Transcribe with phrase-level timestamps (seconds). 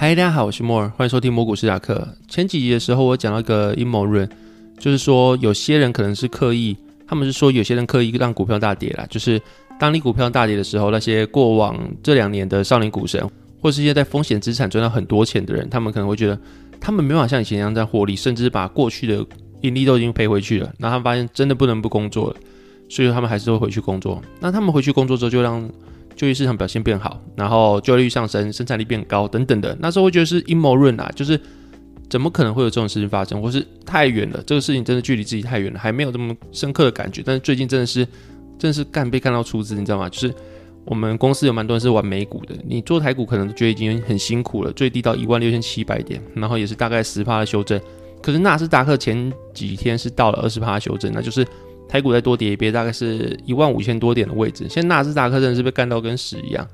[0.00, 2.06] 嗨，大家好，我是莫尔，欢迎收听摩股史塔克。
[2.28, 4.30] 前几集的时候，我讲到一个阴谋论，
[4.78, 9.42] 就是说有些人可能是刻意，他们是说有些人刻意让股票大跌啦，就是
[9.76, 13.28] 当你股票大跌的时候，那些过往这两年的少年股神，
[13.60, 16.38] 或是一些在风险资产赚到很多钱的人，他们可能会觉得
[16.80, 19.26] 他们没法像以前一样在获利，甚至把过去的
[19.62, 22.36] 盈利都已经赔回去了，然后他们发现真的不能不工作了，
[22.88, 24.22] 所以他们还是会回去工作。
[24.38, 25.68] 那他们回去工作之后，就让
[26.18, 31.40] 就业市场表现变好，然后就业率上升，生产力变高等等的，那时候会觉得是阴谋论啊，就是
[32.10, 37.22] 怎么可能会有这种事情发生，或是太远了，这个事情真的距离自己太远了，还没有这么深刻的感觉。
[37.24, 38.04] 但是最近真的是，
[38.58, 40.08] 真的是干被干到出资，你知道吗？
[40.08, 40.34] 就是
[40.84, 47.80] 我们公司有蛮多人是玩美股的，你做台股可能觉得已经很辛苦了，最低到一万六千七百点，然后也是大概十趴的修正，
[48.20, 51.46] 可是纳斯达克前几天是到了二十趴修正，那就是。
[51.88, 54.66] 台股再多跌一跌，大概是一万五千多点的位置。
[54.68, 56.66] 现在纳斯达克真的是被干到跟屎一样。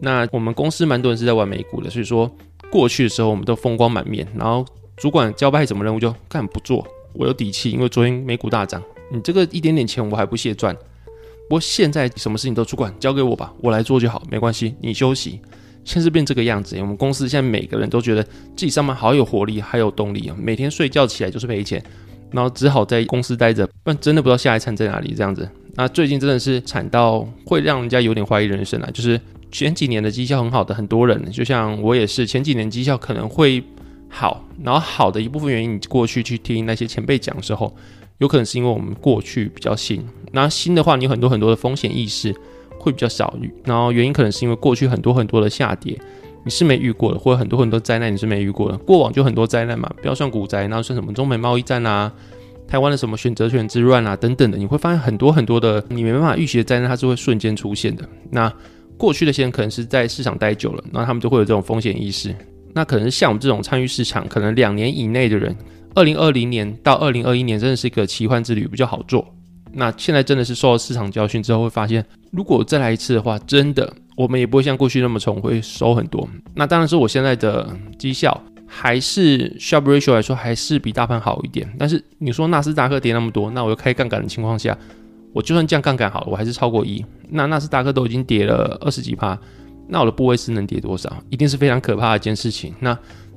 [0.00, 2.30] 那我们公司蛮多人是在玩美股的，所以说
[2.70, 4.26] 过去的时候我们都风光满面。
[4.36, 10.74] 然后主管交派什么任务就干不做，我有底气，因为昨天美股大涨，你这个一点点钱我还不屑赚。
[11.48, 15.40] 不过现在什么事情都主管交给我吧，我来做就好，没关系，你休息。
[15.84, 21.82] 现在变这个样子，我们公司现在每个人都觉得自己上班好有活力，还有动力啊，每天睡觉起来就是赔钱。
[22.32, 25.48] 然后只好在公司待着，不然真的不知道下一餐在哪里这样子。
[25.74, 28.90] 那最近真的是惨到会让人家有点怀疑人生啊！
[28.92, 29.18] 就是
[29.50, 33.62] 前几年的绩效很好的很多人，就像我也是，前几年绩效可能会
[34.08, 37.74] 好，然后好的一部分原因，你过去去听那些前辈讲的时候，
[38.18, 40.04] 有可能是因为我们过去比较新。
[40.32, 42.34] 那新的话，你有很多很多的风险意识
[42.78, 45.98] 会比较少，然后原因可能是因为过去很多很多的下跌。
[46.44, 48.76] 你是没遇过的，或者很多很多灾难你是没遇过的。
[48.78, 52.12] 过往就很多灾难嘛，不要算股灾，然后算什么中美贸易战啊，
[52.66, 58.08] 台湾的什么选择权之乱啊等等的，你会发现很多很多的你没办法预期的灾难，它是会瞬间出现的。
[58.30, 58.52] 那
[58.96, 62.34] 过去的些人可能是在市场待久了，那他们就会有这种风险意识。
[62.74, 65.54] 那可能是像我们这种参与市场可能两年以内的人，
[65.94, 69.26] 二零二零年到二零二一年真的是一个奇幻之旅，比较好做。
[69.72, 73.92] 那现在真的是受到市场教训之后，会发现如果再来一次的话，真的。
[74.16, 76.28] 我们也不会像过去那么冲，会收很多。
[76.54, 81.66] 那当然是我现在的绩效还是 Sharpe Ratio 来说，还是比大盘好一点。
[81.78, 84.76] 但是你说纳斯达克跌那么多，那我又开杠杆的情况下，
[85.32, 87.04] 我就算降杠杆好了，我还是超过一。
[87.30, 89.38] 那纳斯达克都已经跌了二十几趴，
[89.88, 91.10] 那我的部位是能跌多少？
[91.30, 92.74] 一定是非常可怕的一件事情。
[92.80, 92.96] 那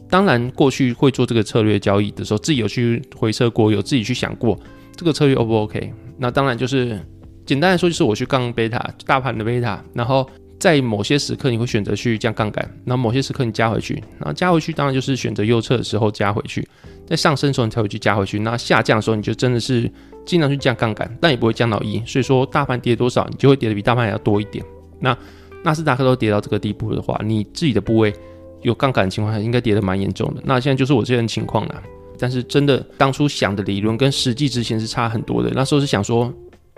[0.10, 4.60] 当然，过去会做这个策略交易的时候，自己有去回测过，有自己去想过
[4.96, 5.94] 这个策略 O 不 OK？
[6.18, 7.00] 那当然就是
[7.46, 10.30] 简单来说，就是我去杠贝塔，大盘的贝塔，然后。
[10.60, 16.68] 在某些时刻，你会选择去降杠杆，那某些时刻你加回去，那加回去当然就是选择右侧的时候加回去，
[17.06, 19.92] 在上升的时候你才会去加回去，那下降的时候你就真的是
[20.26, 24.64] 尽量去降杠杆，但也不会降到一，所以说大盘跌多少，你就会跌的比大盘还要多一点。
[25.00, 25.16] 那
[25.64, 28.14] 纳斯达克都跌到这个地步的话，你自己的部位
[28.62, 30.42] 有杠杆的情况下，应该跌的蛮严重的。
[30.46, 31.84] 那现在就是我这样情况了，
[32.18, 35.52] 但是真的当初想的理论跟实际执行是差很多的。
[35.54, 36.34] 那时候是想说。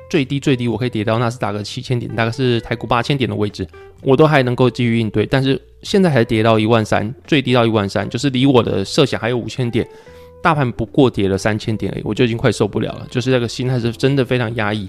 [0.09, 3.68] 最低最低我可以跌到纳斯达克七千点，大概是台股八千点的位置，
[4.01, 5.25] 我都还能够继续应对。
[5.25, 9.88] 但是现在还跌到一万三，最低到一万三，就是离我的设想还有五千点，
[10.41, 13.07] 大盘不过跌了三千点而已，我就已经快受不了了。
[13.09, 14.88] 就是这个心态是真的非常压抑。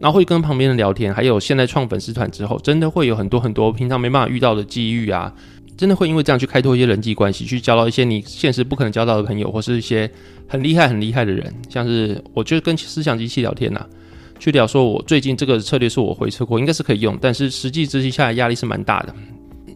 [0.00, 5.34] 然后会跟旁边人聊天，还有现在创粉丝团之后，真的会有很多很多平常没办法遇到的机遇啊，
[5.76, 10.08] 真的会因为这样去开拓一些人际关系，去交到一些你现实不可能交到的朋友，或是一些
[10.46, 13.84] 很厉害很厉害的人，像是我就跟思想机器聊天呐、
[14.38, 19.14] 去聊说，我最近这个策略是我回撤过，应该是可以用，但是实际执行下来压力是蛮大的。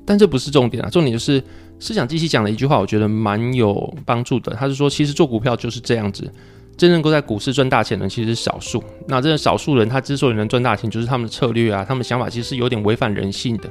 [0.05, 1.41] 但这不是重点啊，重点就是
[1.79, 4.53] 思想机器讲了一句话，我觉得蛮有帮助的。
[4.55, 6.29] 他是说，其实做股票就是这样子，
[6.77, 8.83] 真正够在股市赚大钱的其实是少数。
[9.07, 13.71] 那这少数人，他之所以能赚大钱，就是他们的策略啊，他们的想法其实是有点违反人性的。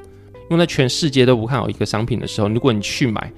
[0.50, 3.30] 因为在全世界都不看好一个商品的时候，如果你去买，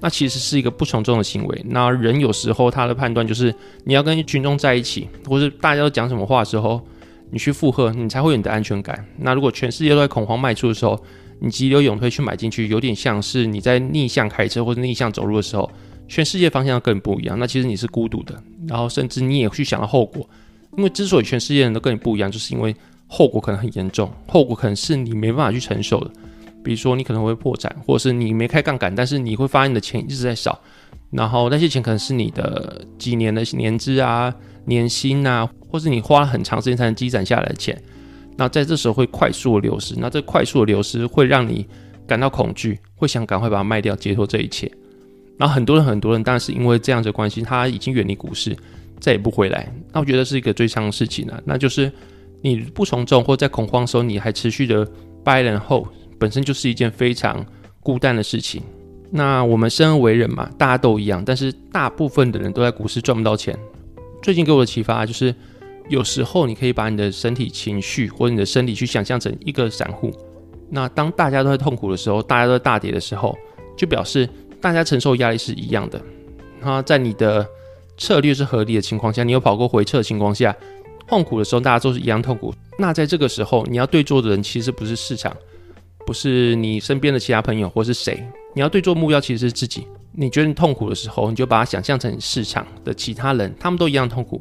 [0.00, 1.64] 那其实是一个不从众的行为。
[1.66, 3.54] 那人有时候他的判断就是，
[3.84, 6.80] 你要跟群众在一起，或是大家都讲什么话的时候。
[7.30, 9.04] 你去附和，你才会有你的安全感。
[9.18, 11.00] 那如果全世界都在恐慌卖出的时候，
[11.40, 15.68] 你急流勇退去买进去，有点像是你在逆向开车或者逆向走路的时候，
[16.06, 17.36] 全世界方向跟你不一样。
[17.38, 20.28] 那其实你是孤独的，然后甚至你也去想到后果。
[20.76, 22.74] 因为之所以全世界人都跟你不一样，就是因为
[23.06, 26.10] 后果可能很严重，后果可能是你没办法去承受的。
[26.62, 30.58] 比如说你可能会破产，或者是你没开杠杆，但是你会发现你的钱一直在少，
[31.10, 34.34] 然后那些钱可能是你的几年的年资啊。
[34.66, 37.80] 年薪啊，或是你花了很长时间才能积攒下来的钱，
[38.36, 41.66] 那在这时候会快速的流失，那这快速的流失会让你
[42.06, 44.70] 感到恐惧，会想赶快把它卖掉，解脱这一切。
[45.36, 48.56] 然后很多人很多人，当然是因为这样的关系，他已经远离股市，
[49.00, 49.72] 再也不回来。
[49.92, 51.90] 那我觉得是一个最伤的事情呢，那就是
[52.40, 54.86] 你不从众或在恐慌的时候，你还持续的
[55.24, 55.86] buy 然后
[56.18, 57.44] 本身就是一件非常
[57.80, 58.62] 孤单的事情。
[59.10, 63.58] 那我们生而为人嘛，大家都一样，但是大部分的人都在股市赚不到钱。
[64.24, 65.34] 最近给我的启发就是，
[65.90, 70.10] 有时候你可以把你的身体情绪或者你的身体去想象成一个散户。
[70.70, 73.36] 那当大家都在痛苦的时候，大家都在大跌的时候，
[73.76, 74.26] 就表示
[74.62, 76.00] 大家承受压力是一样的。
[76.62, 77.46] 那在你的
[77.98, 80.56] 策略是合理的情况下，你有跑过回撤的情况下，
[81.06, 82.54] 痛苦的时候大家都是一样痛苦。
[82.78, 85.36] 那在这个时候，你要对做的人其实不是市场。
[86.06, 88.22] 不是你身边的其他朋友，或是谁，
[88.54, 89.86] 你要对做目标其实是自己。
[90.12, 94.40] 你觉得你痛苦的时候，你就把它想象成市场的其他人，他们都一样痛苦。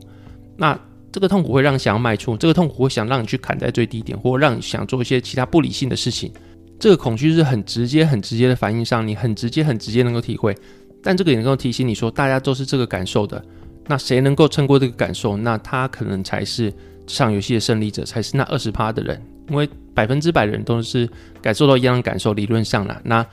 [0.56, 0.80] 那
[1.12, 6.31] 这个痛苦会让你想要卖出，这个痛苦会想让你去砍在最低点，或让你想做一些其他不理性的事情。
[6.80, 10.56] 这个恐惧是很直接、很直接的反应上，你很直接、很直接能够体会。
[11.01, 13.44] 但这个也能够提醒你说，大家都是这个感受的。
[13.88, 16.71] 那谁能够撑过这个感受，那他可能才是
[17.06, 19.69] 这场游戏的胜利者，才是那二十趴的人，因为。
[19.95, 21.07] 百分之百的人都是
[21.40, 23.24] 感受到一样的感受，理论上啦，那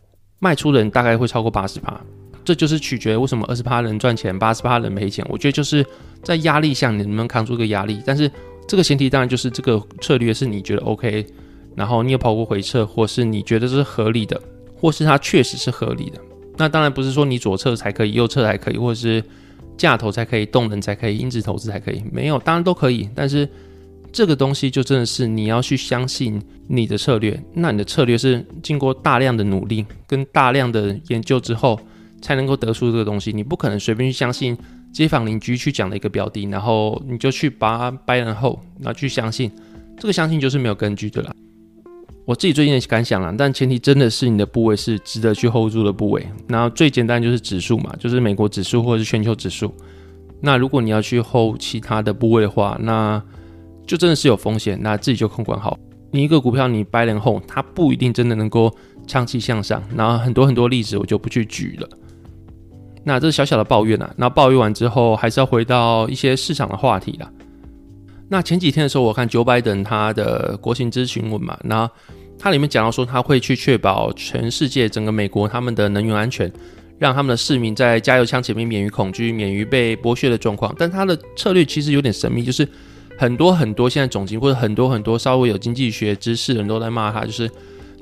[0.41, 1.99] 卖出人大概会超过八十趴，
[2.45, 5.25] 这就是取决为什么二十趴人赚钱，八十趴人赔钱。
[5.31, 5.83] 我觉得就是
[6.23, 8.03] 在压力下，你能不能扛住这个压力？
[8.05, 8.31] 但是
[8.69, 11.25] 这个前提当然就是这个策略是你觉得 OK，
[11.75, 14.39] 然后你有跑过回撤，或是你觉得是合理的，
[14.77, 16.21] 或是它确实是合理的。
[16.59, 19.25] 那当然不是说你左侧才可以，右侧才可以，或者是
[19.79, 23.49] 价投才可以，动能才可以，因子投资才可以，没有，当然都可以，但是。
[24.13, 31.79] 这个东西就真的是你要去相信你的策略，那你的策略是经过大量的努力跟大量的研究之后
[32.21, 33.33] 才能够得出这个东西。
[33.33, 34.57] 你不可能随便去相信
[34.93, 39.51] 街坊邻居去讲的一个标的，然后你就去把它掰然后，然后去相信，
[39.97, 41.33] 这个相信就是没有根据的啦。
[42.27, 46.25] 我自己最近的感想啦，但前提真的是你的部位是值得去 hold 住的部位。
[46.49, 49.73] 然后最简单就是指数嘛，就是美国指数或者是全球指数。
[50.41, 53.23] 那如果你要去 hold 其他的部位的话，那
[53.91, 55.77] 就真的是有风险，那自己就控管好。
[56.13, 58.73] 你一个股票你 buy and hold，它不一定真的能够
[59.05, 59.83] 长期向上。
[59.97, 61.89] 然后很多很多例子我就不去举了。
[63.03, 64.15] 那这是小小的抱怨啊。
[64.17, 67.29] 那抱怨完之后，还是要回到一些市场的话题啦。
[68.29, 71.91] 那前几天的时候，我看 Joe Biden 他的国情咨询文嘛，那
[72.39, 76.49] 他里面讲到说他会去确保全世界整个美国他们的能源安全，
[76.97, 80.73] 让他们的市民在加油枪前面免于恐惧，免于被剥削的状况。
[80.79, 82.69] 但他的策略其实有点神秘，就是。
[83.21, 87.51] 很多很多现在总经或者很多很多稍微有经济学知识的人都在骂他，就是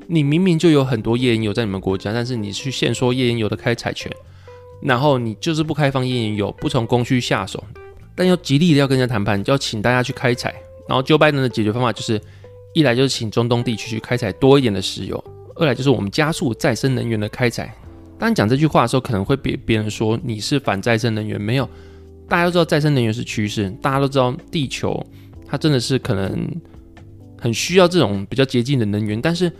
[0.07, 4.09] 你明明就有很多页岩油在你们国家，但是你去限缩页岩油的开采权，
[4.81, 7.61] 然后你就是不开放页岩油，不从供需下手，
[8.15, 10.55] 但又极力的要跟人家谈判，就要请大家去开采。
[10.87, 12.21] 然后 Joe Biden 的解决方法就是，
[12.73, 15.21] 一来就是请中东地区去开采多一点的石油，
[15.57, 17.75] 二来就是我们加速再生能源的开采。
[18.17, 21.67] 当讲这句话的时候，可能会被别人说你是反再生能源，没有。
[22.29, 25.03] 大家都知道再生能源是趋势，大家都知道地球
[25.47, 26.47] 它真的是可能
[27.37, 29.19] 很需要这种比较洁净的能源。
[29.19, 29.51] 但是，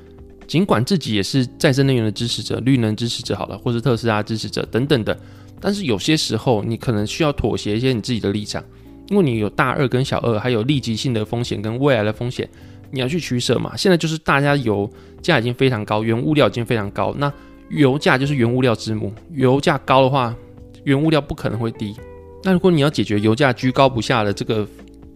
[0.48, 5.20] 尽管自己也是再生能源的支持者、绿能支持者好了，或是特斯拉支持者等等的，
[5.60, 8.64] 但是有些时候你可能需要妥协一些你自己的立场，
[9.10, 12.48] 因为你有大二跟小二，还有立即性的风险跟未来的风险，
[12.92, 13.76] 你要去取舍嘛。
[13.76, 14.90] 现在就是大家油
[15.22, 17.32] 价已经非常高，原物料已经非常高，那
[17.70, 20.36] 油价就是原物料之母，油价高的话，
[20.84, 21.96] 原物料不可能会低。
[22.44, 24.68] 那如果你要解决油价居高不下的这个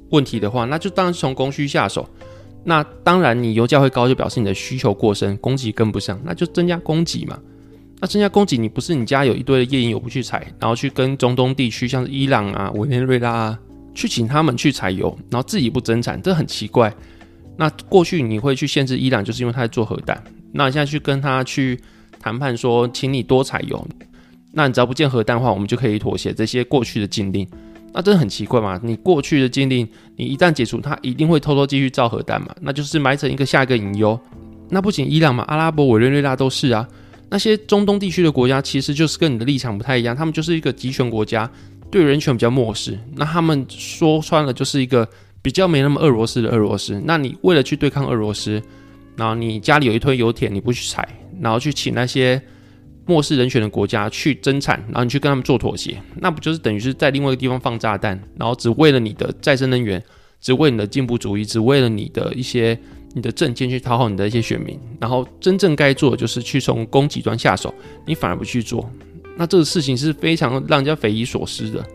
[0.09, 2.07] 问题的话，那就当然是从供需下手。
[2.65, 7.37] 那当然，你油价会高，就表示你的需求过剩，供给跟不上，那就增加供给嘛。
[7.99, 13.59] 那增加供给，你不是你家有一堆的页岩油不去采，然后去跟中东地区，像是伊朗啊、委内瑞拉啊，
[13.94, 16.94] 去请他们去采油，然后自己不增产，这很奇怪。
[17.57, 20.21] 那过去你会去限制伊朗，就是因为他在做核弹。
[20.53, 21.80] 那你现在去跟他去
[22.19, 23.85] 谈判说，请你多采油。
[24.56, 27.48] 那你只要不建核弹的话，我们就可以妥协这些过去的禁令。
[27.92, 28.80] 那真的很奇怪嘛？
[28.83, 32.48] 你过去的禁令，你一旦解除，它一定会偷偷继续造核弹嘛？
[32.62, 34.19] 那就是埋成一个下一个隐忧。
[34.69, 36.88] 那不仅伊朗嘛，阿拉伯、委内瑞拉都是啊。
[37.30, 41.50] 那些中东地区的国家，其实就是跟你的立场不太一样，他们就是一个集权国家，
[41.92, 42.98] 对人权比较漠视。
[43.16, 45.07] 那他们说穿了，就是一个
[45.42, 47.02] 比较没那么俄罗斯的俄罗斯。
[47.06, 48.62] 那你为了去对抗俄罗斯，
[49.16, 51.07] 然后你家里有一堆油田，你不去采，
[51.42, 52.42] 然后去请那些。
[53.06, 60.02] 漠视人权的国家去增产，然后你去跟他们做妥协，那不就是等于是在另外一个地方放炸弹，然后只为了你的再生能源，
[60.40, 62.78] 只为你的进步主义，只为了你的一些
[63.14, 67.74] 你的政见去讨好你的一些选民，然后真正该做的就是去从供给端下手，
[68.06, 68.90] 你反而不去做，
[69.38, 71.86] 那这个事情是非常让人家匪夷所思的。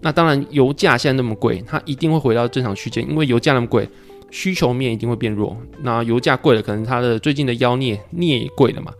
[0.00, 3.88] 那当然，油价现在那么贵，它一定会回到正常区间，因为油价那么贵，
[4.30, 5.56] 需求面一定会变弱。
[5.82, 8.92] 那油价贵了，可能它的最近的妖镍镍也贵了嘛。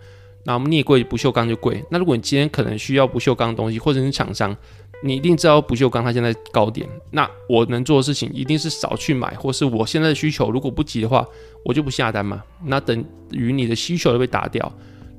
[0.45, 1.85] 那我们镍贵，不锈钢就贵。
[1.91, 4.57] 那如果你今天可能需要不锈钢的东西，或者是厂商，
[5.03, 6.89] 你一定知道不锈钢它现在高点。
[7.11, 11.27] 那我能做的事情一定是少去买，或是我现在的需求如果不急的话，
[11.65, 12.43] 我就不下单嘛。
[12.65, 14.73] 那等于你的需求都被打掉。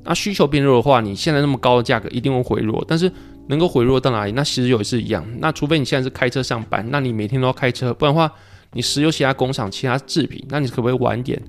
[0.03, 3.11] 那需求变弱的话，你现在那么高的价格一定会回落，但是
[3.49, 4.31] 能够回落到哪里？
[4.31, 5.23] 那石油也是一样。
[5.39, 8.31] 那除非你现在是开车上班，那你每天都要开车，不然的话，
[8.73, 11.39] 你石油其他工厂、其他制品，那你可不可以晚点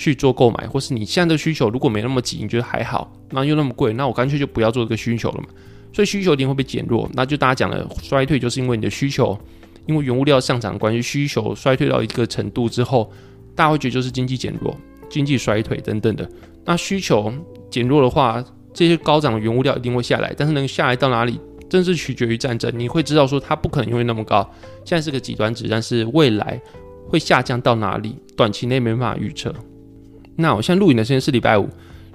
[0.00, 0.66] 去做购买？
[0.66, 5.48] 或是你现在的需求如果没那么急，你觉得还好，那又那么贵，那我干脆就不要做这个需求了嘛。
[5.92, 9.38] 所以需求一定会被减弱，那就大家讲的衰退，就是因为你的需求，
[9.84, 13.12] 因为原物料上涨的关系，需求衰退到一个程度之后，
[13.54, 14.74] 大家会觉得就是经济减弱、
[15.10, 16.26] 经济衰退等等的。
[16.64, 17.30] 那需求
[17.70, 18.42] 减弱的话，
[18.72, 21.38] 这些高涨的原物料一定会下来，但是能下来到哪里，
[21.68, 22.72] 真是取决于战争。
[22.74, 24.50] 你会知道说它不可能永远那么高，
[24.82, 26.58] 现在是个极端值，但是未来
[27.06, 29.52] 会下降到哪里，短期内没办法预测。
[30.40, 31.68] 那我现在录影的时间是礼拜五。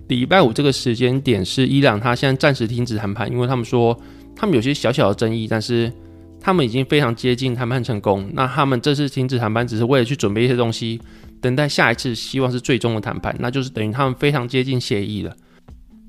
[0.07, 3.99] 礼拜五这个时间点是伊朗，他现在暂时停止谈判，因为他们说
[4.35, 5.91] 他们有些小小的争议，但是
[6.39, 8.29] 他们已经非常接近谈判成功。
[8.33, 11.01] 那他们这次停止谈判，只是为了去准备一些东西，
[11.41, 15.35] 等待下一次希望是最终的谈判，那就是等于他们非常接近协议了。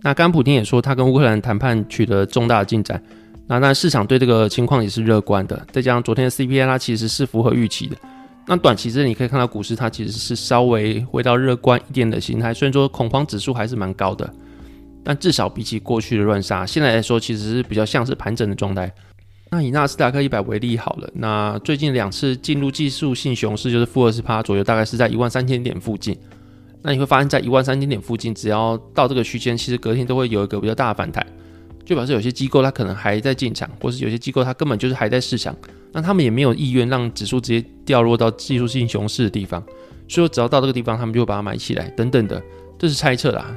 [0.03, 3.03] 那刚刚普丁也说，他跟乌克兰谈判取得重大的进展。
[3.49, 7.97] 那那市场对这个情况也是乐观的，再加上昨天的 CPI，它其实是符合预期的。
[8.47, 14.33] 那短期之内你可以看到股市它其实是稍微回到乐观一点的形态，虽然说恐慌指数还是蛮高的，
[15.03, 18.93] 但至少比起过去的乱杀，现在来说其实是比较像是盘整的状态。
[19.51, 26.17] 那以纳斯达克一百为例好了，那最近两次进入技术性熊市就是负二十趴左右，大概是在一万三千点附近。
[26.83, 31.25] 那你会发现在一万三千点附近，只要到这个区间，其实隔天都会有一个比较大的反弹。
[31.85, 35.57] 就表示有些机构它可能还在进场，或是有些机构它根本就是还在市场，
[35.97, 39.65] 那他们也没有意愿让指数直接掉落到技术性熊市的地方，
[40.07, 42.41] 所以只要到这个地方，他们就会把它买起来，等等的，
[42.79, 43.57] 这是猜测啦。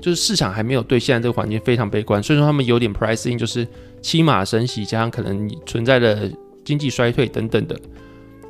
[0.00, 3.68] 就是市场还没有对现在这个环境非常悲观，所以说他们有点 pricing，就是
[4.00, 6.32] 七码升息加上可能存在的
[6.64, 7.78] 经济衰退等等的。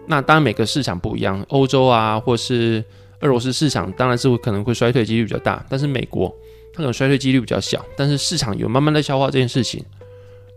[0.06, 2.84] 那当然每个市场不一样，欧洲啊或是
[3.22, 6.32] 俄罗斯市场当然是会可能会衰退几率比较大，但是美国。
[6.72, 9.82] 它可能衰退几率比较小，但是市场有慢慢在消化这件事情。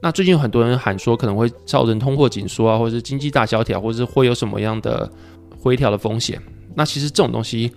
[0.02, 5.10] 那最近有很多人喊说可能会造成通货紧缩啊，或者是经济大萧条，或者是会有什么样的
[5.58, 6.42] 回调的风险。
[6.76, 7.72] 那其实这种东西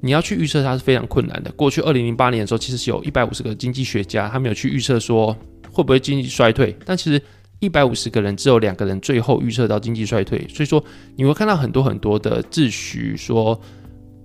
[0.00, 1.50] 你要去预测它是非常困难的。
[1.52, 5.36] 过去二零零八年的时候，其实是有一百五十个经济学家，他们有去预测说
[5.72, 7.20] 会不会经济衰退，但其实
[7.58, 10.46] 一百五十个人只有两个人最后预测到经济衰退。
[10.48, 10.82] 所以说
[11.16, 13.60] 你会看到很多很多的自诩说。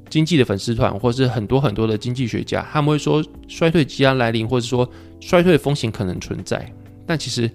[0.09, 4.85] 经济的粉丝团，或是很多很多的经济学家，他们会说衰退即将来临，或者说
[5.21, 6.69] 衰退的风险可能存在。
[7.11, 7.45] 但其实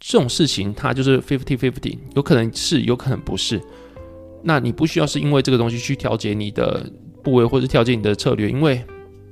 [0.00, 3.60] 这种事情它就是 fifty fifty，有可能是，有可能不是。
[4.42, 6.84] 那你不需要是因为这个东西去调节你的
[7.22, 8.84] 部位，或者调节你的策略，因为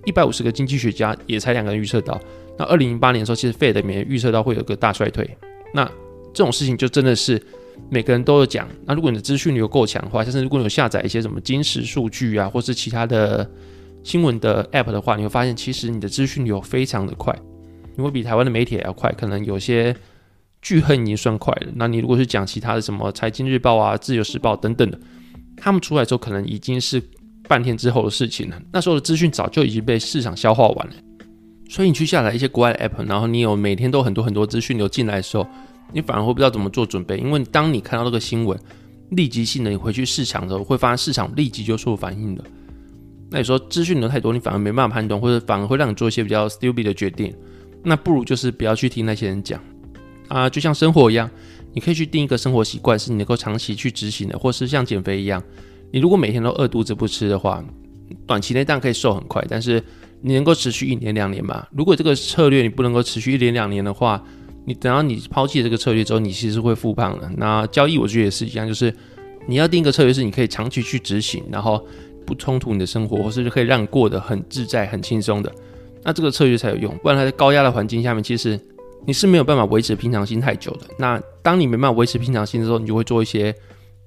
[0.04, 2.21] 一百五十个经济学家也才两个人预测到。
[2.57, 5.28] 那二零零八年的时候，其实 Fed 里面预测到会有个大衰退。
[5.75, 5.85] 那
[6.33, 7.42] 这种事情就真的是。
[7.88, 13.50] 每个人都有讲，那如果你的资讯流够强的话，像是如果你有下载一些什么金石数据啊，或是其他的
[14.04, 17.35] 新闻的 App 的话，你会发现其实你的资讯流非常的快，
[17.97, 19.94] 你会比台湾的媒体还要快，可能有些
[20.62, 21.68] 巨亨已经算快了。
[21.75, 24.99] 那你如果是讲其他的什么财经日报啊、自由时报等等的，
[25.56, 27.02] 他们出来之后可能已经是
[27.49, 30.92] 半天之后的事情了，那时候的资讯早就已经被市场消化完了。
[31.68, 35.47] 所以你去下载一些国外的 App，然后你有每天都很多很多资讯流进来的时候。
[35.92, 38.56] 你反而会不知道怎么做准备，因为当你看到这个新闻，
[39.11, 42.44] 立即性的你回去市场的时候，会发现市场立即就做反应的。
[43.28, 47.35] 那你说资讯流太多，你反而没办法判断，或者反而会让你做一些比较 stupid 的决定。
[47.82, 49.60] 那不如就是不要去听那些人讲
[50.28, 51.28] 啊，就像生活一样，
[51.72, 55.42] 你可以去定一个生活习惯，是你能够长期去执行的，或是像减肥一样，
[55.90, 57.64] 你如果每天都饿肚子不吃的话，
[58.26, 59.82] 短期内当然可以瘦很快，但是
[60.20, 61.66] 你能够持续一年两年嘛？
[61.72, 64.22] 如果这个策略你不能够持续一年两年的话，
[64.66, 67.30] 你等到你抛弃这个策略之后，你其实是会复胖的。
[67.37, 68.94] 那交易我觉得也是一样，就是
[69.49, 71.84] 你要定一个策略，是你可以长期去执行，然后
[72.26, 75.52] 不冲突你的生活，或是可以让你过得很自在、很轻松的。
[76.02, 76.97] 那这个策略才有用。
[77.02, 78.59] 不然它在高压的环境下面，其实
[79.07, 80.87] 你是没有办法维持平常心太久的。
[80.99, 83.54] 那当你没办法维持平常心的时候，你就会做一些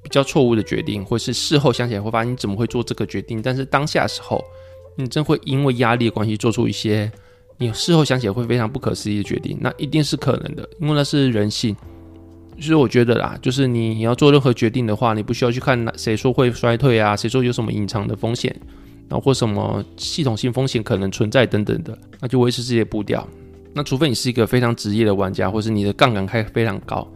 [0.02, 3.42] 比较错误的决定，或是事后想起来会发现你怎么会做这个决定。
[3.42, 4.44] 但是当下的时候，
[4.96, 7.12] 你真会因为压力的关系做出一些。
[7.60, 11.74] 你事后想起来会非常不可思议的决定，那一定是可能的，因为那是人性。
[12.60, 18.54] 所以我觉得啦，就是你要做任何决定的话，你不需要去看谁说会衰退啊，谁说有什么隐藏的风险，
[19.20, 23.28] 或什么系统性风险可能存在等等的，那就维持自己的步调。
[23.74, 27.08] 那除非你是一个非常职业的玩家，或是你的杠杆开非常高，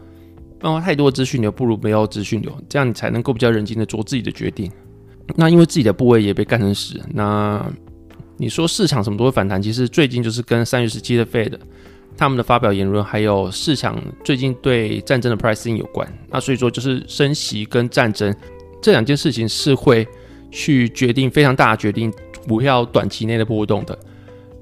[0.58, 4.70] 不然太多资讯流不如没有资讯流，这样你才能够比较冷静的做自己的决定。
[5.36, 7.64] 那因为自己的部位也被干成屎，那。
[8.40, 11.58] 你说市场什么都会反弹，其实最近就是跟三月十七的 Fed
[12.16, 16.08] 他们的发表言论，还有市场最近对战争的 pricing 有关。
[16.30, 18.32] 那所以说，就是升息跟战争
[18.80, 20.06] 这两件事情是会
[20.50, 22.12] 去决定非常大的决定
[22.46, 23.98] 股票短期内的波动的。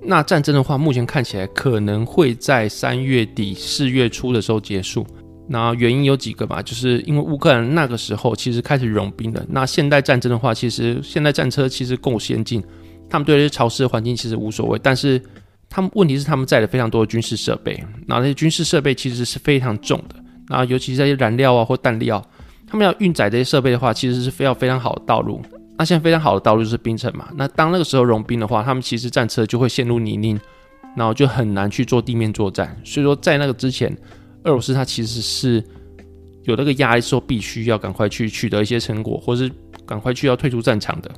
[0.01, 5.07] 那战争的话，目前看起来可能会在三月底四月初的时候结束。
[5.49, 9.45] 那原因有几个吧，就是因为乌克兰那个时候其实开始融兵了。
[9.49, 12.63] 那现代战争的话，其实现代战车其实够先进，
[13.09, 14.79] 他们对这些潮湿的环境其实无所谓。
[14.83, 15.21] 但是
[15.69, 20.17] 他们问题是他们载了非常多的军事设备，那那些军事设备其实是非常重的。
[20.49, 22.21] 那尤其是这些燃料啊或弹料，
[22.69, 25.41] 他们要运载这些设备的话，其实是非要非常好的道路。
[25.79, 27.29] 那现在非常好的道路就是冰城嘛。
[27.37, 30.39] 那当那个时候融冰的话，他们其实战车就会陷入泥泞，
[30.97, 32.77] 然后就很难去做地面作战。
[32.85, 33.97] 所以说在那个之前。
[34.45, 35.61] 俄罗斯它其实是
[36.45, 39.51] 有那个压力，说必须要赶快去取得一些成果，或是
[39.85, 41.11] 赶快去要退出战场的。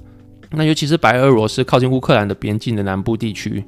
[0.53, 3.63] 那尤其是白俄罗斯靠近乌克兰的边境的南部地区，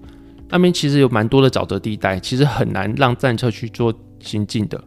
[0.49, 4.83] 那边其实有蛮多的沼泽地带，其实很难让战车去做行进的。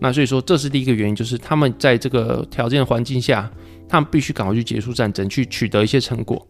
[0.00, 3.48] 那所以说，这是第一个原因，就是他们在这个条件环境下，
[3.88, 6.46] 他们必须赶快去结束战争，去取得一些成果。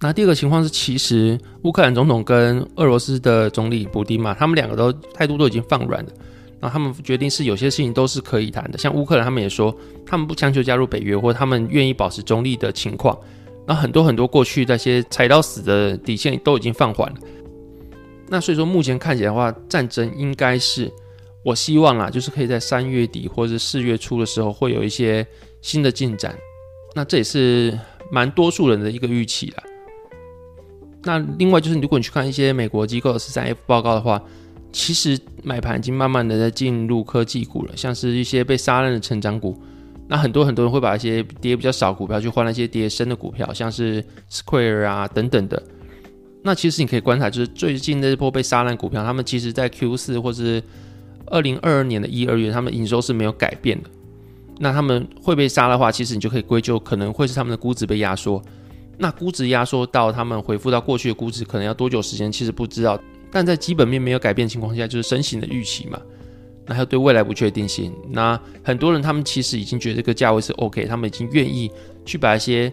[0.00, 6.10] 那第二个情况是，其实乌克兰总统跟俄罗斯的总理普丁嘛，他们两个都态度都已经放软了。
[6.60, 9.72] 那他们决定是有些事情都是可以谈的，像乌克兰他们也说，
[10.06, 13.16] 他们不强求加入北约，或者他们愿意保持中立的情况。
[13.66, 17.18] 那很多很多过去那些踩到死的底线都已经放缓了。
[18.28, 20.90] 那所以说目前看起来的话，战争应该是
[21.44, 25.24] 我希望啦，就是可以在三月底或者四月初的时候会有一些
[25.60, 26.36] 新的进展。
[26.94, 27.78] 那这也是
[28.10, 29.62] 蛮多数人的一个预期啦。
[31.02, 34.22] 那另外就是如果你去看一些美国机构的十三 F 报告的话。
[34.74, 39.54] 其实买盘已经慢慢的在进入科技股了，像是一些被杀烂的成长股，
[40.08, 45.62] 那很多很多人会把一些跌比较少股票去换那些跌深的股票，像是 Square 啊等等的。
[46.42, 50.62] 那其实你可以观察，就是最近这波被杀烂股票，他们其实在 Q 四或是
[51.26, 53.90] 二零二二年的一二月，他们营收是没有改变的。
[54.62, 58.40] 那他们会被杀的话，其实你就可以归咎可能会是他们的估值被压缩。
[58.96, 62.30] 那估值压缩到他们恢复到过去的估值，可能要多久时间？
[62.30, 62.96] 其实不知道。
[63.32, 66.00] 但在基本面没有改变情况下，就是升息的预期嘛。
[66.64, 67.92] 那还有对未来不确定性。
[68.10, 71.68] 那很多人他们其实已经觉得这个价位是 OK，他们已经愿意
[72.06, 72.72] 去把一些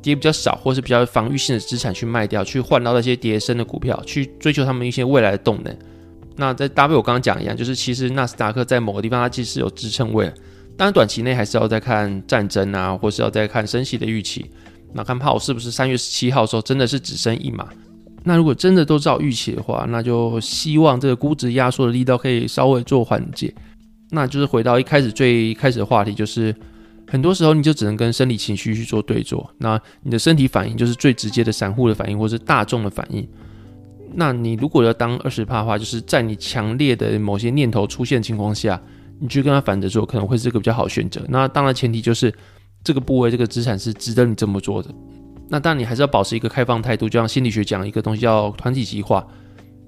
[0.00, 5.76] 跌比较少或是比较防御性的资产去卖掉，去换到那些跌深的股票，去追求他们一些未来的动能。
[6.36, 10.32] 那在搭配我刚刚讲一样，就是其实纳斯达克在某个地方它其实有支撑位，
[10.78, 14.48] 当然短期内还是要再看战争啊，或是要再看升息的预期。
[14.94, 17.68] 那看炮是不是三月十七号的时候真的是只升一码？
[18.22, 23.52] 那如果真的都照预期的话，那就希望这个估值压缩的力道可以稍微做缓解。
[24.10, 26.54] 那就是回到一开始最开始的话题，就是
[27.08, 29.50] 很多时候你就只能跟生理情绪去做对坐。
[29.58, 33.28] 那你的身体反应就是最直接的散户的反应，或是大众的反应。
[34.14, 38.80] 那你如果要当二十趴的话，就是在你强烈的某些念头出现的情况下，
[39.20, 41.20] 你去跟他反着做，可能会是一个比较好选择。
[41.28, 42.32] 那当然前提就是
[42.84, 44.90] 这个部位这个资产是值得你这么做的。
[45.48, 49.26] 那当然，你还是要保持一个开放态度，就像心理学讲一个东西叫团体极化。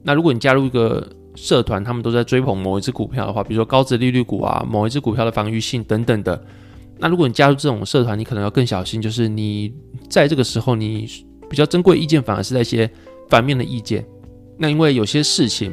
[0.03, 6.43] 那如果你加入一个社团，他们都在追捧某一只股票的话，比如说高值利率股啊，某一只股票的防御性等等的。
[6.99, 9.71] 那如果你加入这种社团，你可能要更小心，就是你
[10.09, 11.07] 在这个时候，你
[11.51, 12.90] 比较珍贵意见反而是在一些
[13.29, 14.03] 反面的意见。
[14.59, 15.73] 那因为有些事情，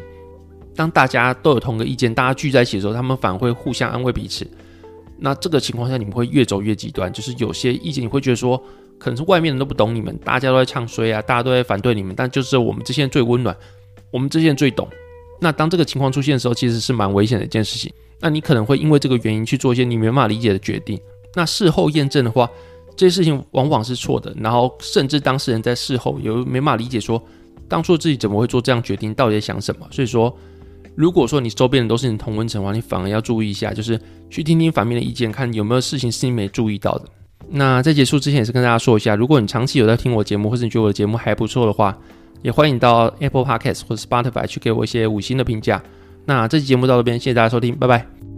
[0.78, 4.50] 当大家都有同个意见，大家聚在一起的时候，他们反而会互相安慰彼此。
[5.18, 8.64] 那这个情况下，你们会越走越极端，就是有些意见你会觉得说。
[9.00, 13.56] 可能是外面人都不懂你们，大家都在唱衰啊，大家都在反对你们，但就是我们这些人最温暖，
[14.10, 14.90] 我们这些人最懂。
[15.40, 17.94] 那当这个情况出现的时候，其实是蛮危险的一件事情。
[18.20, 21.00] 那你可能会因为这个原因去做一些你没办法理解的决定。
[21.36, 22.50] 那事后验证的话，
[22.96, 24.36] 这些事情往往是错的。
[24.40, 27.22] 然后甚至当事人在事后也没办法理解说，
[27.70, 29.88] 当初自己怎么会做这样决定，到底在想什么。
[29.92, 30.36] 所以说，
[30.98, 34.00] 如果说你周边人都是你同温层的话，你反而要注意一下，就是
[34.32, 37.06] 去听听反面的意见，看有没有事情是你没注意到的。
[37.50, 41.96] 那在结束之前，也是跟大家说一下，如果你长期有在听我节目，或者你觉得我的节目还不错的话，
[42.42, 45.82] 也欢迎到 Apple Podcast 或者 Spotify 去给我一些五星的评价。
[46.26, 48.37] 那这期节目到这边，谢谢大家收听，拜拜。